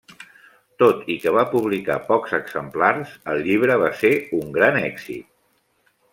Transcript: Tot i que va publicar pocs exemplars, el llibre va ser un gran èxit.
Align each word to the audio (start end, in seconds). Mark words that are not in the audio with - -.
Tot 0.83 1.03
i 1.15 1.17
que 1.25 1.33
va 1.35 1.43
publicar 1.51 1.97
pocs 2.07 2.33
exemplars, 2.39 3.13
el 3.35 3.43
llibre 3.49 3.77
va 3.85 3.93
ser 4.01 4.13
un 4.41 4.53
gran 4.59 4.81
èxit. 4.83 5.31